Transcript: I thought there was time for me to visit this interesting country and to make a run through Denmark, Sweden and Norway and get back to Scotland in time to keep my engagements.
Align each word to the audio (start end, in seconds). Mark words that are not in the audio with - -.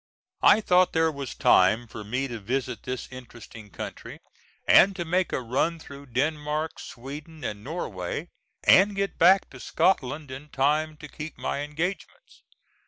I 0.41 0.61
thought 0.61 0.93
there 0.93 1.11
was 1.11 1.35
time 1.35 1.85
for 1.87 2.03
me 2.03 2.27
to 2.27 2.39
visit 2.39 2.81
this 2.81 3.07
interesting 3.11 3.69
country 3.69 4.17
and 4.67 4.95
to 4.95 5.05
make 5.05 5.31
a 5.31 5.39
run 5.39 5.77
through 5.77 6.07
Denmark, 6.07 6.79
Sweden 6.79 7.43
and 7.43 7.63
Norway 7.63 8.29
and 8.63 8.95
get 8.95 9.19
back 9.19 9.51
to 9.51 9.59
Scotland 9.59 10.31
in 10.31 10.49
time 10.49 10.97
to 10.97 11.07
keep 11.07 11.37
my 11.37 11.59
engagements. 11.59 12.41